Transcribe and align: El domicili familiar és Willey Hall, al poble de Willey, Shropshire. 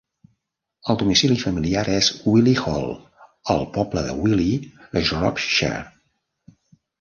El 0.93 0.97
domicili 1.01 1.35
familiar 1.43 1.83
és 1.95 2.09
Willey 2.31 2.57
Hall, 2.63 2.89
al 3.57 3.61
poble 3.77 4.05
de 4.09 4.17
Willey, 4.23 4.57
Shropshire. 5.11 5.79